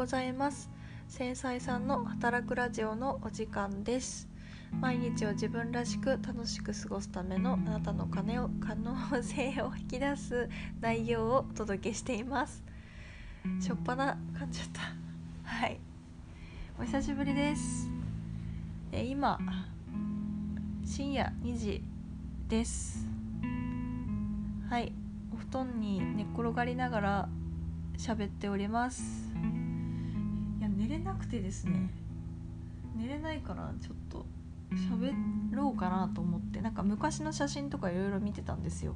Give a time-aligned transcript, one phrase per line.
[0.00, 0.70] ございます。
[1.08, 4.30] 繊細さんの働くラジオのお時間です。
[4.80, 10.48] 毎日を自分らしく楽しく過ごすためのあなたの金を可能性を引き出す
[10.80, 12.64] 内容をお届けしています。
[13.60, 14.80] しょっぱな噛んじゃった。
[15.44, 15.78] はい。
[16.78, 17.90] お久しぶりです。
[18.92, 19.38] え今
[20.82, 21.84] 深夜2時
[22.48, 23.06] です。
[24.70, 24.94] はい。
[25.30, 27.28] お布団に寝っ転がりながら
[27.98, 29.28] 喋っております。
[30.60, 31.90] いや寝れなくてですね。
[32.94, 34.26] 寝れないからちょっと
[34.72, 35.12] 喋
[35.52, 36.60] ろうかなと思って。
[36.60, 38.94] なんか昔の写真とかいろいろ見てたんですよ。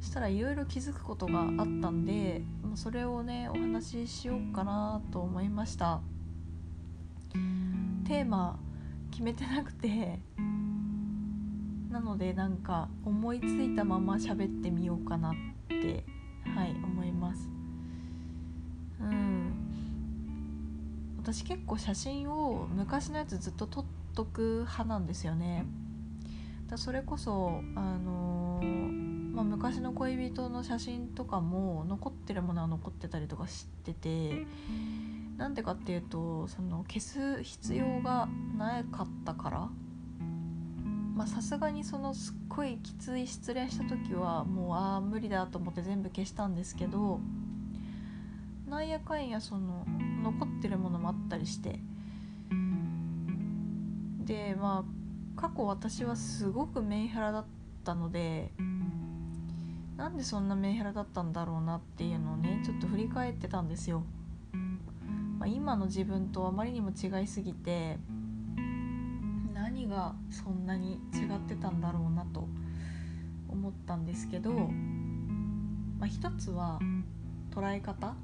[0.00, 1.46] そしたらいろいろ気づくことがあっ
[1.80, 2.42] たんで
[2.76, 6.00] それをねお話ししようかなと思いました。
[8.04, 8.60] テーマ
[9.10, 10.20] 決めてなくて。
[11.90, 15.34] なのでなんか思いついたまま喋ってみようかなっ
[15.68, 16.04] て
[16.54, 17.48] はい思います。
[19.00, 19.67] うん。
[21.30, 23.84] 私結構写真を昔のやつずっと撮っ
[24.14, 25.66] とく派なんですよね。
[26.68, 34.46] だそれこそあのー、まあ、昔の恋人の写真とかも残ってるものは残ってたりとかしてて
[35.36, 38.26] なんでかっていうとその消す必要が
[38.56, 39.68] なかったから
[41.14, 47.20] まさすがにそのすっごいきつい失恋した時はもうああ無理だと思って全部消したんですけど
[48.66, 49.86] なんやかんやその
[50.32, 51.80] 残ってるものもあったりして
[54.24, 57.44] でまあ過去私はすごくメンヘラだっ
[57.84, 58.52] たので
[59.96, 64.04] なんでそんなメンヘラだったんだろうなっていうのをねちょっと振り返ってたんですよ。
[65.38, 67.96] まあ、今の自分とあまりにも違いすぎて
[69.54, 72.48] 何がそんなに違ってたんだろうなと
[73.48, 76.80] 思ったんですけど、まあ、一つは
[77.52, 78.14] 捉え方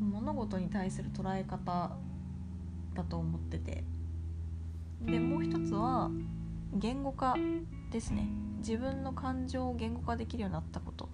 [0.00, 1.96] 物事に対する捉え方
[2.94, 3.84] だと思ってて。
[5.04, 6.10] でもう一つは
[6.74, 7.36] 言語化
[7.90, 8.28] ですね。
[8.58, 11.08] 自分の感情を言語化できるようになったこと。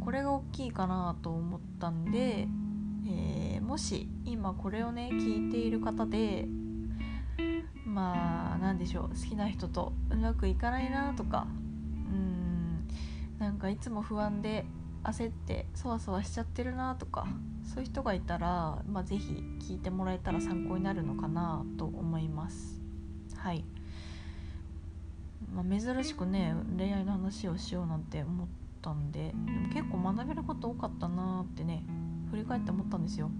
[0.00, 2.48] これが大きいかなと思ったんで、
[3.06, 6.46] えー、もし今これをね聞いている方で
[7.84, 12.88] まあ何でしょう好きな人とうまくいかないなとかうん
[13.38, 14.64] なんかいつも不安で
[15.04, 17.26] 焦ってそわそわしちゃってるなとか
[17.64, 22.80] そういう人がいたら、まあ、是非聞いてもらえたら参考になるのかなと思います。
[23.36, 23.64] はい、
[25.54, 28.48] まあ、珍しくね恋愛の話をしようなんて思っ
[28.82, 31.82] たんででも結構学べること多かったなってね
[32.30, 33.30] 振り返って思ったんですよ。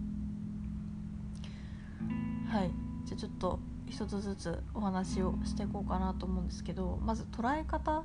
[2.48, 2.70] はい。
[3.04, 8.04] じゃあちょっと一つずつお話をしていこうかなと思うんですけどまず捉え方。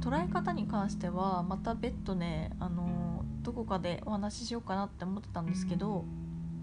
[0.00, 6.04] 捉え方に関してはまた別途ねあのどこかでお話ししようかなって思ってたんですけど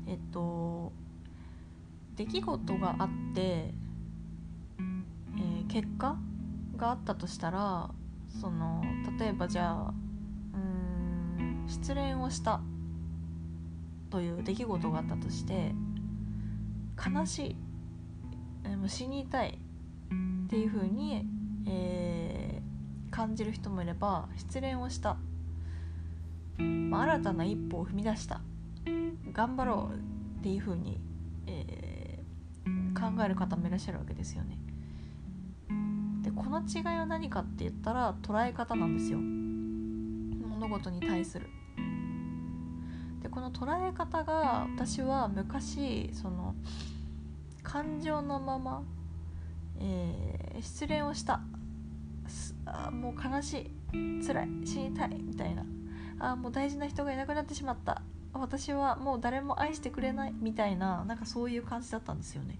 [0.08, 0.92] えっと
[2.16, 6.18] 出来事があって、えー、結果
[6.76, 7.92] があったとしたら
[8.42, 8.84] その
[9.20, 9.94] 例えばじゃあ
[10.54, 12.62] うん失恋をした
[14.10, 15.74] という出来事があったとして
[16.98, 17.56] 悲しい、
[18.66, 19.60] えー、死にたい
[20.46, 21.26] っていうふうに、
[21.68, 22.27] え
[23.18, 25.18] 感じる人もいれば失恋をした、
[26.60, 28.42] まあ、新たな一歩を踏み出した。
[29.34, 29.96] 頑張ろう。
[30.40, 31.00] っていうふうに、
[31.48, 34.60] えー、考える方もいらっしゃるわけですよね。
[36.22, 39.18] でこの違いは何かって言ったら捉え方なんですよ。
[39.18, 41.50] 物事に対する。
[43.24, 46.54] でこの捉え方が私は昔その
[47.64, 48.84] 感情のまま、
[49.80, 51.42] えー、失恋をした。
[52.88, 55.66] あもう悲しい辛い死にたいみたいな
[56.20, 58.02] あもう大事な人がいなくなってしまった。
[58.34, 62.60] 私はもう誰も愛してくれないみたいななんかそういう感じだったんですよね。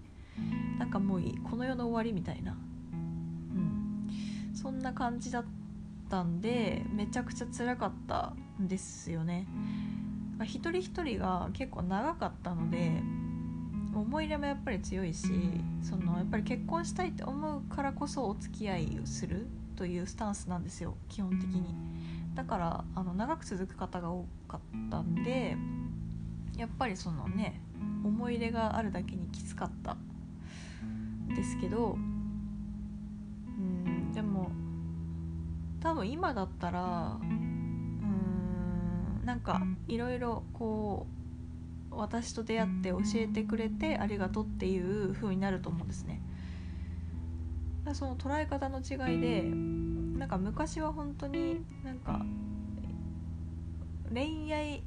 [0.78, 2.56] なんかもういいこの世の終わりみたいな。
[2.92, 4.08] うん。
[4.54, 5.44] そんな感じだっ
[6.08, 9.46] たんでめちゃくちゃ辛かったんですよね。
[10.44, 13.02] 一人一人が結構長かったので
[13.94, 15.28] 思い入れもやっぱり強いし
[15.82, 19.46] そのやっぱり結婚したいって思うからこそお付き合いをする。
[19.78, 21.72] というスタンスなんですよ基本的に
[22.34, 24.60] だからあの長く続く方が多かっ
[24.90, 25.56] たんで
[26.56, 27.62] やっぱりそのね
[28.04, 29.96] 思い入れがあるだけにきつかった
[31.28, 31.96] ですけどう
[33.60, 34.50] んでも
[35.80, 41.06] 多分今だったらうんなんかいろいろこ
[41.92, 46.20] う私と出会って教えてくれてありがとうっていう風になると思うんですね。
[47.94, 52.20] その捉え方の違いでなんか昔は本当になんか
[54.12, 54.82] 恋愛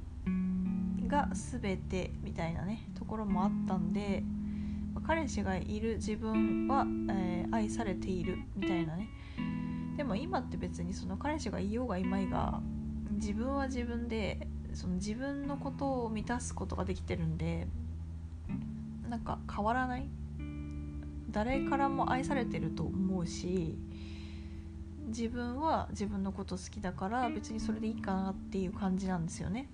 [1.07, 4.23] が全てみたいなねところもあったんで
[5.05, 9.09] 彼氏がいる自分は、えー、愛されているみたいなね。
[9.97, 12.61] でも今って別にその彼氏がいようがいまいが
[13.11, 17.67] 自分は自分でその自分のことを満たすことができてるんで
[19.09, 20.07] なんか変わらない
[21.29, 23.77] 誰からも愛されてると思うし
[25.07, 29.69] 自分は自分のこと好きだから別にそれでいいかなっていう感じなんですよね。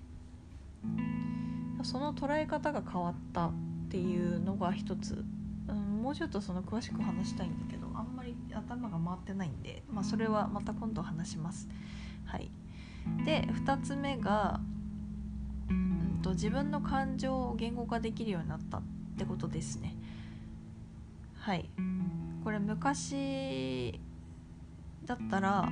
[1.82, 3.52] その捉え方が変わったっ
[3.88, 5.24] ていうのが一つ、
[5.68, 11.68] うん、もうちょっとその詳しく話したいんだけどあんまり頭が回ってないんで、まあ、それはまた今度話します。
[12.24, 12.50] はい。
[13.24, 14.60] で2つ目が、
[15.70, 18.82] うんと、自分の感情を言語化できるようになったっ
[19.16, 19.94] てことですね。
[21.48, 21.70] はい。
[22.44, 23.98] これ昔
[25.06, 25.70] だったらう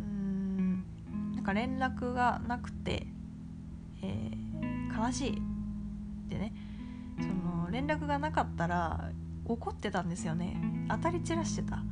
[0.00, 0.84] ん
[1.36, 3.06] なんか連絡がなくて、
[4.02, 5.34] えー、悲しいっ
[6.28, 6.52] てね。
[7.20, 9.12] その連絡がなかったら
[9.44, 10.56] 怒ってたんですよね。
[10.90, 11.84] 当たり散らしてた。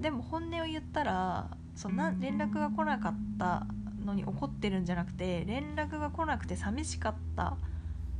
[0.00, 3.66] でも本音を言ったらそんな連絡が来なかった
[4.02, 7.56] のに怒ってるんじゃなくて連絡が来なくて寂しかったっ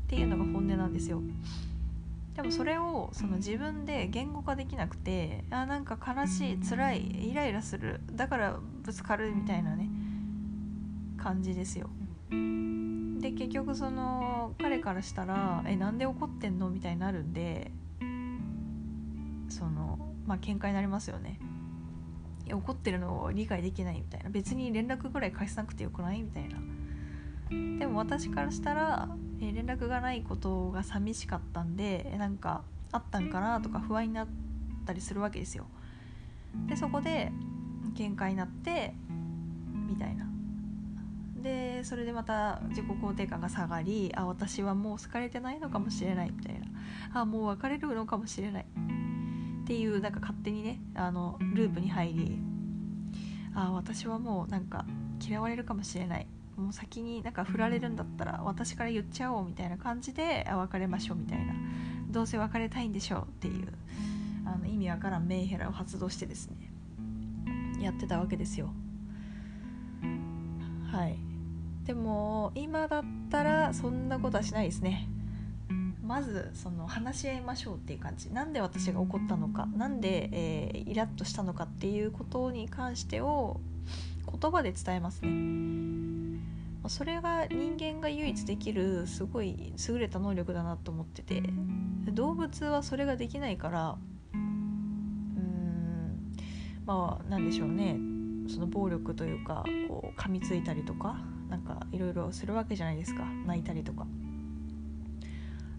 [0.09, 1.23] ていうのが本音なんですよ。
[2.35, 9.89] でもそれをその自分で言語化できなくてあなんか悲しい辛いイライラするだからぶつかるみたいなね
[11.19, 11.91] 感じですよ。
[12.31, 17.71] で結局その彼からしたら「えなんで怒ってんの?」みたいになるんで
[19.49, 21.39] そのまあ喧嘩になりますよね。
[22.53, 26.23] 怒ってるのを理解できないみたいな別に連絡ぐらい返さなくてよくない？
[26.23, 26.59] みたいな。
[27.79, 29.09] でも私からしたら
[29.43, 32.63] えー、連絡がないことが寂しかったんでなんか
[32.93, 34.29] あったんかなとか不安になっ
[34.87, 35.67] たりするわけですよ。
[36.69, 37.33] でそこで
[37.95, 38.95] 喧嘩になって
[39.89, 40.27] みたいな。
[41.43, 46.67] でそれでまた自己肯定感が下がりあ私はもう好かれてないのかもしれないみたいな。
[47.21, 48.67] あもう別れるのかもしれない。
[49.63, 52.39] っていうなんか勝手にねあのループに入り
[53.55, 54.85] あ私はもうなんか
[55.21, 61.55] 嫌われるかもしれないもう先になんか振られるんだったら私から言っちゃおうみたいな感じで別れましょうみたいな。
[62.11, 63.69] どうせ別れたいんでしょうっていう
[64.45, 66.57] あの意味わからんメンヘラを発動してですね
[67.81, 68.69] やってたわけですよ。
[70.91, 71.17] はい。
[71.85, 75.09] でも今だったらそんなことはしないですね。
[76.05, 78.31] まずその話し合いましょうっていう感じ。
[78.31, 79.67] なんで私が怒ったのか。
[79.75, 83.61] 何で、えー、イラッとしたのかっていうことに関してを
[84.41, 86.22] 言葉で伝えますね
[86.89, 91.43] それが人間が唯一できるすごい優れた能力だなと思ってて
[92.13, 93.97] 動物はそれができないから
[94.35, 96.19] うん
[96.85, 97.97] まあなんでしょうね。
[98.49, 101.17] その暴力というかこう噛みついたりとか
[101.49, 103.25] なんかいろいろするわけじゃないですか。
[103.47, 104.07] 泣いたりとか。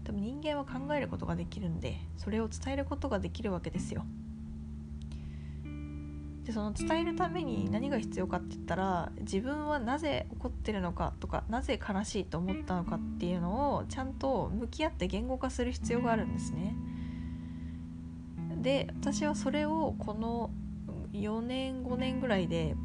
[0.04, 4.04] でも人間は考えることができるんでそれを伝えることができるわけですよ。
[6.44, 16.76] でその伝えるために何が必要かって言ったら自分はなぜ怒ってるのかとかなぜ悲しいと思ったのかっていうのをちゃんと向き合って言語化する必要があるんですね。
[18.60, 20.50] で私はそれをこの
[21.12, 22.76] 4年5年ぐらいで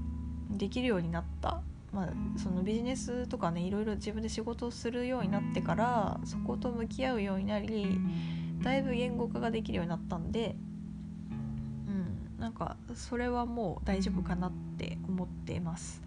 [0.49, 1.61] できるようになった、
[1.91, 7.99] まあ、そのビジネスとかねいろいろ自分で仕事をするようになってからそこと向き合うようになり
[8.61, 10.55] だいぶ言語化ができるようになったんで
[12.39, 16.01] なんかそれはもう大丈夫かなって思ってます。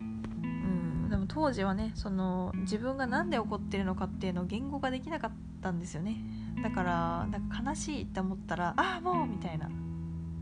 [0.00, 5.30] うん、でも当時はねその自分が何で怒ってるのかっていうのを言語化できなかっ
[5.62, 6.16] たんですよね
[6.62, 9.70] だからなんか悲しいって思ったら「ああもう!」みたいな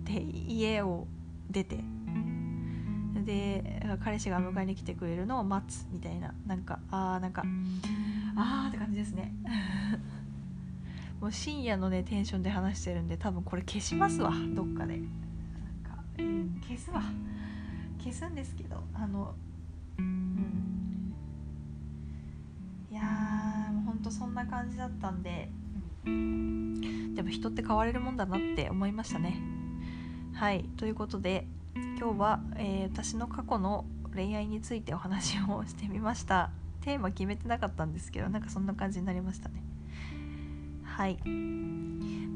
[0.05, 1.07] で家を
[1.51, 1.85] 出て
[3.25, 7.45] で彼氏が迎えに来てくれるのを待つみたいななんかああなんか
[8.37, 9.33] ああって感じですね
[11.25, 14.99] もう深夜のねテンションで話してるんで多分これ消しますわどっかで。
[14.99, 15.07] なん
[15.83, 17.01] か、うん、消すわ。
[17.99, 19.35] 消すんですけどあの
[19.99, 21.15] うん。
[22.91, 25.49] いやーもうほんとそんな感じだったんで。
[26.05, 29.41] でも人って変われるもんだなって思いましたね。
[30.35, 31.47] はいということで
[31.99, 36.51] 今日は、えー、私の過去の恋愛についてお話をしてみました。
[36.83, 39.64] テーマ決めてなかったんですけどなんかそんな感じになりましたね
[40.97, 41.19] はい。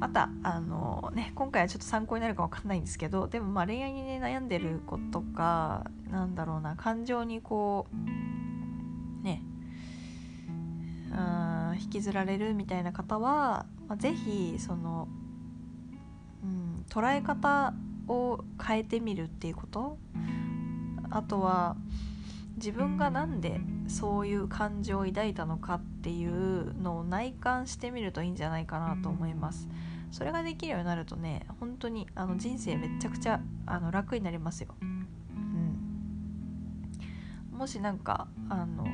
[0.01, 7.87] またあのね今回はちょっと参考になるか分かんないんですけどでもまあ恋愛に、ね、悩んでる子とかなんだろうな感情にこ
[9.21, 9.43] うね
[11.11, 15.09] うん引きずられるみたいな方は、まあ、是非その、
[16.43, 17.75] うん、捉え方
[18.09, 19.99] を変えてみるっていうこと。
[21.11, 21.75] あとは
[22.59, 29.69] 自分が何でそういう感情を抱いたのかっていうのを内観してみるといいんじゃないかなと思います。
[30.11, 34.85] それができるようになるとね本当にあの人生めちゃくちゃあの楽になりますよ、う
[37.55, 38.85] ん、もしなんかあの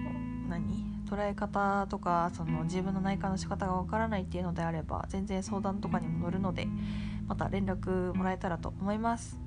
[0.49, 0.85] 何？
[1.05, 6.67] 捉え方とかその自分の内観の仕方がわからないっていうのであれば全然相談とかにも乗るので
[7.29, 9.39] また連絡もらえたらと思います。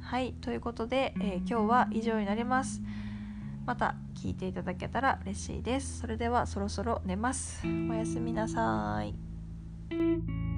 [0.00, 2.82] はいということで、えー、今日は以上になります
[3.70, 6.00] また聞いていただけたら嬉しいです。
[6.00, 7.64] それではそろそろ寝ます。
[7.88, 10.49] おやすみなさい。